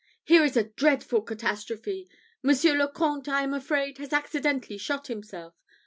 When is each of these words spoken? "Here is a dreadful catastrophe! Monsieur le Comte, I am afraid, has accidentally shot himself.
"Here 0.23 0.43
is 0.43 0.57
a 0.57 0.63
dreadful 0.63 1.21
catastrophe! 1.21 2.09
Monsieur 2.41 2.75
le 2.75 2.87
Comte, 2.87 3.29
I 3.29 3.43
am 3.43 3.53
afraid, 3.53 3.99
has 3.99 4.11
accidentally 4.11 4.79
shot 4.79 5.05
himself. 5.09 5.53